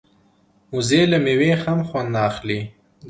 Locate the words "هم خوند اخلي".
1.63-2.59